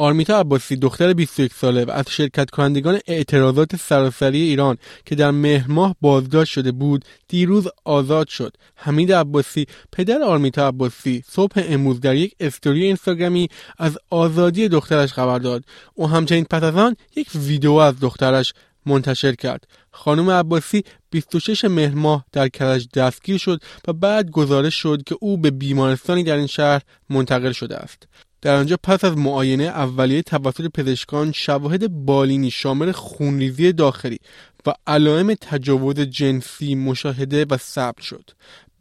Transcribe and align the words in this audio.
آرمیتا 0.00 0.40
عباسی 0.40 0.76
دختر 0.76 1.12
21 1.12 1.54
ساله 1.54 1.84
و 1.84 1.90
از 1.90 2.04
شرکت 2.10 2.50
کنندگان 2.50 3.00
اعتراضات 3.06 3.76
سراسری 3.76 4.40
ایران 4.40 4.78
که 5.04 5.14
در 5.14 5.30
مهر 5.30 5.70
ماه 5.70 5.96
بازداشت 6.00 6.52
شده 6.52 6.72
بود 6.72 7.04
دیروز 7.28 7.68
آزاد 7.84 8.28
شد. 8.28 8.56
حمید 8.74 9.12
عباسی 9.12 9.66
پدر 9.92 10.22
آرمیتا 10.22 10.68
عباسی 10.68 11.22
صبح 11.28 11.52
امروز 11.56 12.00
در 12.00 12.14
یک 12.14 12.34
استوری 12.40 12.84
اینستاگرامی 12.84 13.48
از 13.78 13.98
آزادی 14.10 14.68
دخترش 14.68 15.12
خبر 15.12 15.38
داد. 15.38 15.64
او 15.94 16.08
همچنین 16.08 16.44
پس 16.44 16.62
از 16.62 16.76
آن 16.76 16.96
یک 17.16 17.28
ویدیو 17.34 17.72
از 17.72 17.94
دخترش 18.00 18.52
منتشر 18.86 19.34
کرد. 19.34 19.64
خانم 19.90 20.30
عباسی 20.30 20.84
26 21.10 21.64
مهر 21.64 21.94
ماه 21.94 22.24
در 22.32 22.48
کرج 22.48 22.88
دستگیر 22.94 23.38
شد 23.38 23.60
و 23.88 23.92
بعد 23.92 24.30
گزارش 24.30 24.74
شد 24.74 25.02
که 25.06 25.16
او 25.20 25.38
به 25.38 25.50
بیمارستانی 25.50 26.24
در 26.24 26.36
این 26.36 26.46
شهر 26.46 26.82
منتقل 27.10 27.52
شده 27.52 27.76
است. 27.76 28.06
در 28.42 28.56
آنجا 28.56 28.76
پس 28.82 29.04
از 29.04 29.16
معاینه 29.16 29.64
اولیه 29.64 30.22
توسط 30.22 30.70
پزشکان 30.74 31.32
شواهد 31.32 32.04
بالینی 32.04 32.50
شامل 32.50 32.92
خونریزی 32.92 33.72
داخلی 33.72 34.18
و 34.66 34.72
علائم 34.86 35.34
تجاوز 35.34 36.00
جنسی 36.00 36.74
مشاهده 36.74 37.46
و 37.50 37.56
ثبت 37.56 38.00
شد. 38.00 38.30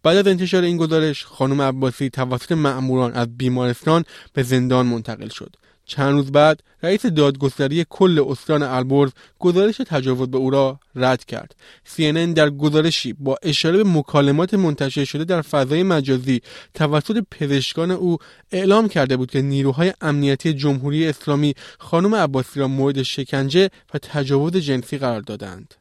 بعد 0.03 0.17
از 0.17 0.27
انتشار 0.27 0.63
این 0.63 0.77
گزارش 0.77 1.25
خانم 1.25 1.61
عباسی 1.61 2.09
توسط 2.09 2.51
مأموران 2.51 3.13
از 3.13 3.37
بیمارستان 3.37 4.03
به 4.33 4.43
زندان 4.43 4.85
منتقل 4.85 5.27
شد. 5.27 5.55
چند 5.89 6.13
روز 6.13 6.31
بعد 6.31 6.63
رئیس 6.83 7.05
دادگستری 7.05 7.85
کل 7.89 8.25
استان 8.27 8.63
البرز 8.63 9.11
گزارش 9.39 9.77
تجاوز 9.77 10.27
به 10.31 10.37
او 10.37 10.49
را 10.49 10.79
رد 10.95 11.25
کرد. 11.25 11.55
CNN 11.95 12.33
در 12.35 12.49
گزارشی 12.49 13.13
با 13.13 13.37
اشاره 13.43 13.83
به 13.83 13.89
مکالمات 13.89 14.53
منتشر 14.53 15.05
شده 15.05 15.23
در 15.23 15.41
فضای 15.41 15.83
مجازی 15.83 16.41
توسط 16.73 17.23
پزشکان 17.31 17.91
او 17.91 18.17
اعلام 18.51 18.87
کرده 18.87 19.17
بود 19.17 19.31
که 19.31 19.41
نیروهای 19.41 19.93
امنیتی 20.01 20.53
جمهوری 20.53 21.07
اسلامی 21.07 21.53
خانم 21.79 22.15
عباسی 22.15 22.59
را 22.59 22.67
مورد 22.67 23.03
شکنجه 23.03 23.69
و 23.93 23.97
تجاوز 23.97 24.57
جنسی 24.57 24.97
قرار 24.97 25.21
دادند. 25.21 25.73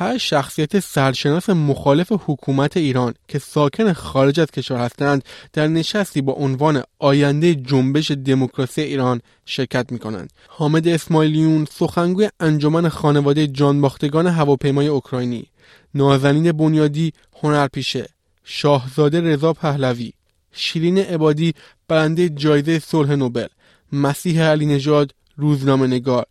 هر 0.00 0.18
شخصیت 0.18 0.80
سرشناس 0.80 1.50
مخالف 1.50 2.12
حکومت 2.26 2.76
ایران 2.76 3.14
که 3.28 3.38
ساکن 3.38 3.92
خارج 3.92 4.40
از 4.40 4.50
کشور 4.50 4.76
هستند 4.76 5.24
در 5.52 5.66
نشستی 5.66 6.20
با 6.20 6.32
عنوان 6.32 6.82
آینده 6.98 7.54
جنبش 7.54 8.10
دموکراسی 8.10 8.80
ایران 8.80 9.20
شرکت 9.44 9.92
می 9.92 9.98
کنند. 9.98 10.32
حامد 10.48 10.88
اسماعیلیون 10.88 11.66
سخنگوی 11.70 12.28
انجمن 12.40 12.88
خانواده 12.88 13.46
جانباختگان 13.46 14.26
هواپیمای 14.26 14.86
اوکراینی، 14.86 15.46
نازنین 15.94 16.52
بنیادی 16.52 17.12
هنرپیشه، 17.42 18.08
شاهزاده 18.44 19.20
رضا 19.20 19.52
پهلوی، 19.52 20.12
شیرین 20.52 20.98
عبادی 20.98 21.54
برنده 21.88 22.28
جایزه 22.28 22.78
صلح 22.78 23.14
نوبل، 23.14 23.46
مسیح 23.92 24.42
علی 24.42 24.66
نژاد 24.66 25.14
روزنامه 25.36 25.86
نگار، 25.86 26.26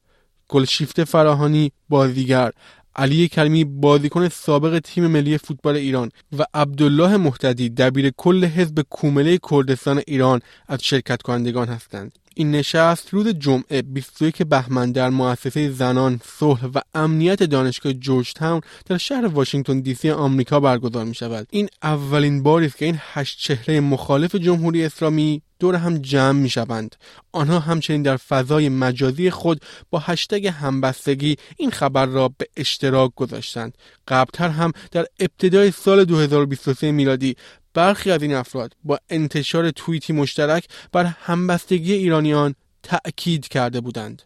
گلشیفته 0.50 1.04
فراهانی 1.04 1.72
بازیگر. 1.90 2.52
علی 2.98 3.28
کریمی 3.28 3.64
بازیکن 3.64 4.30
سابق 4.30 4.80
تیم 4.80 5.08
ملی 5.08 5.38
فوتبال 5.38 5.76
ایران 5.76 6.09
و 6.38 6.45
عبدالله 6.53 7.17
محتدی 7.17 7.70
دبیر 7.70 8.12
کل 8.17 8.45
حزب 8.45 8.81
کومله 8.81 9.39
کردستان 9.52 10.02
ایران 10.08 10.39
از 10.67 10.84
شرکت 10.84 11.22
کنندگان 11.22 11.67
هستند. 11.67 12.12
این 12.36 12.52
نشست 12.52 13.14
روز 13.14 13.28
جمعه 13.28 13.81
21 13.81 14.44
بهمن 14.44 14.92
در 14.92 15.10
مؤسسه 15.10 15.71
زنان 15.71 16.20
صلح 16.23 16.66
و 16.66 16.80
امنیت 16.95 17.44
دانشگاه 17.44 17.94
جورج 17.94 18.33
تاون 18.33 18.61
در 18.86 18.98
شهر 18.98 19.26
واشنگتن 19.26 19.80
دی 19.80 19.94
سی 19.94 20.10
آمریکا 20.10 20.60
برگزار 20.60 21.05
می 21.05 21.16
شود 21.16 21.48
این 21.50 21.67
اولین 21.83 22.44
باری 22.44 22.66
است 22.66 22.77
که 22.77 22.86
این 22.86 23.00
هشت 23.14 23.39
چهره 23.39 23.80
مخالف 23.80 24.36
جمهوری 24.36 24.86
اسلامی 24.86 25.42
دور 25.60 25.76
هم 25.76 25.98
جمع 25.98 26.40
می 26.40 26.50
شوند. 26.50 26.95
آنها 27.32 27.60
همچنین 27.60 28.02
در 28.02 28.18
فضای 28.18 28.70
مجازی 28.70 29.30
خود 29.30 29.62
با 29.90 30.00
هشتگ 30.00 30.48
همبستگی 30.48 31.36
این 31.58 31.72
خبر 31.72 32.06
را 32.06 32.30
به 32.38 32.48
اشتراک 32.58 33.12
گذاشتند. 33.16 33.78
قبلتر 34.08 34.50
هم 34.50 34.72
در 34.92 35.06
ابتدای 35.20 35.72
سال 35.72 36.06
2023 36.06 36.92
میلادی 36.92 37.36
برخی 37.73 38.12
از 38.12 38.22
این 38.22 38.34
افراد 38.34 38.73
با 38.84 39.00
انتشار 39.10 39.72
توییتی 39.72 40.14
مشترک 40.14 40.68
بر 40.92 41.06
همبستگی 41.06 41.94
ایرانیان 41.94 42.56
تأکید 42.84 43.48
کرده 43.48 43.82
بودند. 43.82 44.22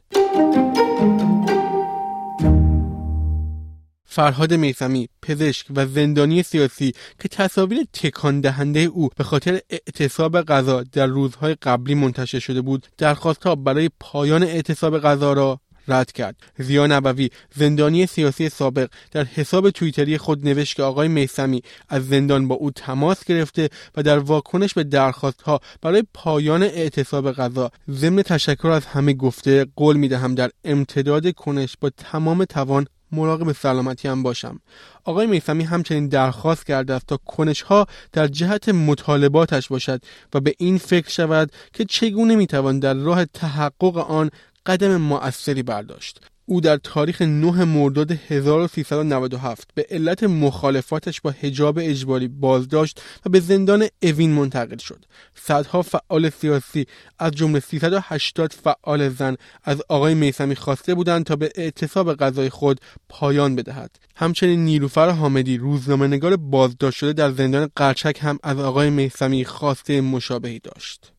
فرهاد 4.14 4.54
میسمی 4.54 5.10
پزشک 5.22 5.68
و 5.76 5.86
زندانی 5.88 6.44
سیاسی 6.44 6.94
که 7.20 7.28
تصاویر 7.28 7.80
تکان 7.94 8.42
دهنده 8.42 8.80
او 8.80 9.10
به 9.18 9.24
خاطر 9.24 9.60
اعتصاب 9.70 10.42
غذا 10.42 10.84
در 10.84 11.06
روزهای 11.06 11.56
قبلی 11.62 11.96
منتشر 11.96 12.40
شده 12.40 12.62
بود 12.62 12.88
درخواستها 12.98 13.56
برای 13.56 13.90
پایان 14.00 14.44
اعتصاب 14.44 15.00
غذا 15.00 15.34
را 15.34 15.60
رد 15.88 16.12
کرد. 16.12 16.36
زیا 16.58 16.88
نبوی 16.88 17.30
زندانی 17.56 18.06
سیاسی 18.06 18.50
سابق 18.50 18.90
در 19.12 19.24
حساب 19.24 19.70
توییتری 19.70 20.18
خود 20.18 20.48
نوشت 20.48 20.76
که 20.76 20.84
آقای 20.84 21.08
میسمی 21.08 21.62
از 21.90 22.08
زندان 22.08 22.48
با 22.48 22.56
او 22.56 22.72
تماس 22.72 23.24
گرفته 23.24 23.70
و 23.96 24.04
در 24.04 24.20
واکنش 24.20 24.74
به 24.74 24.84
درخواستها 24.84 25.60
برای 25.82 26.04
پایان 26.14 26.64
اعتصاب 26.64 27.32
غذا 27.32 27.72
ضمن 27.90 28.22
تشکر 28.22 28.68
از 28.68 28.86
همه 28.86 29.14
گفته 29.14 29.66
قول 29.76 29.98
می‌دهم 29.98 30.36
در 30.36 30.50
امتداد 30.64 31.32
کنش 31.34 31.76
با 31.82 31.90
تمام 31.98 32.46
توان 32.46 32.88
مراقب 33.12 33.52
سلامتی 33.52 34.08
هم 34.08 34.24
باشم. 34.24 34.60
آقای 35.04 35.28
میسمی 35.28 35.64
همچنین 35.64 36.08
درخواست 36.08 36.66
کرده 36.66 36.94
است 36.94 37.06
تا 37.06 37.18
کنش 37.18 37.62
ها 37.62 37.86
در 38.14 38.28
جهت 38.28 38.70
مطالباتش 38.70 39.68
باشد 39.68 40.02
و 40.34 40.40
به 40.40 40.54
این 40.58 40.78
فکر 40.78 41.10
شود 41.10 41.52
که 41.74 41.86
چگونه 41.86 42.36
می‌توان 42.36 42.80
در 42.80 42.94
راه 42.94 43.26
تحقق 43.26 43.98
آن 43.98 44.30
قدم 44.66 44.98
مؤثری 44.98 45.64
برداشت. 45.64 46.31
او 46.46 46.62
در 46.62 46.78
تاریخ 46.78 47.22
9 47.22 47.66
مرداد 47.66 48.12
1397 48.12 49.70
به 49.74 49.86
علت 49.90 50.24
مخالفاتش 50.24 51.22
با 51.22 51.32
حجاب 51.42 51.80
اجباری 51.82 52.28
بازداشت 52.28 53.02
و 53.26 53.30
به 53.30 53.40
زندان 53.40 53.88
اوین 54.04 54.32
منتقل 54.32 54.78
شد. 54.78 55.06
صدها 55.36 55.82
فعال 55.82 56.30
سیاسی 56.30 56.86
از 57.20 57.32
جمله 57.32 57.60
380 57.60 58.54
فعال 58.54 59.10
زن 59.10 59.36
از 59.64 59.82
آقای 59.90 60.14
میسمی 60.14 60.56
خواسته 60.56 60.96
بودند 60.96 61.26
تا 61.26 61.36
به 61.36 61.52
اعتصاب 61.56 62.14
غذای 62.14 62.50
خود 62.50 62.80
پایان 63.10 63.56
بدهد. 63.56 63.92
همچنین 64.16 64.66
نیلوفر 64.66 65.10
حامدی 65.10 65.58
روزنامه‌نگار 65.58 66.36
بازداشت 66.36 66.98
شده 66.98 67.14
در 67.14 67.32
زندان 67.32 67.70
قرچک 67.76 68.20
هم 68.22 68.40
از 68.44 68.58
آقای 68.58 68.90
میسمی 68.90 69.46
خواسته 69.46 70.02
مشابهی 70.02 70.60
داشت. 70.60 71.12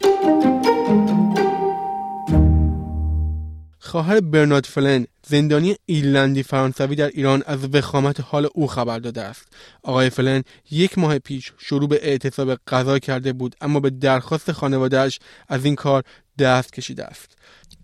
خواهر 3.93 4.21
برنارد 4.21 4.65
فلن 4.65 5.07
زندانی 5.27 5.77
ایرلندی 5.87 6.43
فرانسوی 6.43 6.97
در 6.97 7.09
ایران 7.09 7.43
از 7.47 7.75
وخامت 7.75 8.21
حال 8.21 8.49
او 8.55 8.67
خبر 8.67 8.99
داده 8.99 9.23
است. 9.23 9.49
آقای 9.83 10.11
فلن 10.11 10.43
یک 10.71 10.99
ماه 10.99 11.19
پیش 11.19 11.53
شروع 11.59 11.89
به 11.89 12.09
اعتصاب 12.09 12.59
غذا 12.67 12.99
کرده 12.99 13.33
بود 13.33 13.57
اما 13.61 13.81
به 13.81 13.91
درخواست 13.91 14.53
خانوادهش 14.53 15.19
از 15.49 15.65
این 15.65 15.75
کار 15.75 16.03
دست 16.39 16.73
کشیده 16.73 17.05
است. 17.05 17.39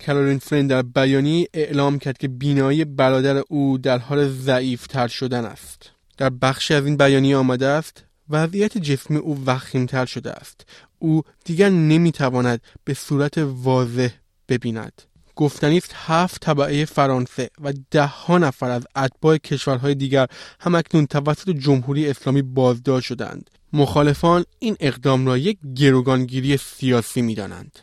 کارولین 0.06 0.38
فلن 0.38 0.66
در 0.66 0.82
بیانیه 0.82 1.46
اعلام 1.54 1.98
کرد 1.98 2.18
که 2.18 2.28
بینایی 2.28 2.84
برادر 2.84 3.42
او 3.48 3.78
در 3.78 3.98
حال 3.98 4.28
ضعیفتر 4.28 5.08
شدن 5.08 5.44
است. 5.44 5.90
در 6.18 6.30
بخشی 6.30 6.74
از 6.74 6.86
این 6.86 6.96
بیانیه 6.96 7.36
آمده 7.36 7.66
است 7.66 8.04
وضعیت 8.30 8.78
جسمی 8.78 9.16
او 9.16 9.44
وخیمتر 9.46 10.06
شده 10.06 10.30
است. 10.30 10.66
او 10.98 11.22
دیگر 11.44 11.68
نمی‌تواند 11.68 12.60
به 12.84 12.94
صورت 12.94 13.38
واضح 13.38 14.08
ببیند. 14.48 15.02
گفتنی 15.38 15.76
است 15.76 15.94
هفت 16.06 16.40
تبعه 16.40 16.84
فرانسه 16.84 17.50
و 17.62 17.72
ده 17.90 18.06
ها 18.06 18.38
نفر 18.38 18.70
از 18.70 18.82
اتباع 18.96 19.36
کشورهای 19.36 19.94
دیگر 19.94 20.26
هم‌اکنون 20.60 21.06
توسط 21.06 21.50
جمهوری 21.50 22.10
اسلامی 22.10 22.42
بازداشت 22.42 23.06
شدند 23.06 23.50
مخالفان 23.72 24.44
این 24.58 24.76
اقدام 24.80 25.26
را 25.26 25.38
یک 25.38 25.58
گروگانگیری 25.76 26.56
سیاسی 26.56 27.22
می‌دانند. 27.22 27.78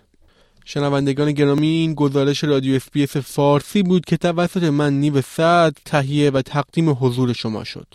شنوندگان 0.66 1.32
گرامی 1.32 1.68
این 1.68 1.94
گزارش 1.94 2.44
رادیو 2.44 2.76
SBS 2.76 3.18
فارسی 3.18 3.84
بود 3.84 4.06
که 4.06 4.18
توسط 4.18 4.64
من 4.64 4.94
نیو 4.94 5.22
سعد 5.22 5.78
تهیه 5.86 6.30
و 6.30 6.42
تقدیم 6.42 6.98
حضور 7.00 7.34
شما 7.34 7.64
شد. 7.64 7.88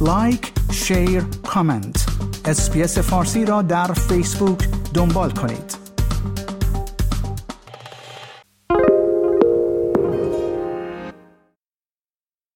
like، 0.00 0.52
share، 0.72 1.22
comment. 1.46 2.06
اسپیس 2.44 2.98
فارسی 2.98 3.44
را 3.44 3.62
در 3.62 3.92
فیسبوک 3.92 4.68
دنبال 4.94 5.30
کنید. 5.30 5.79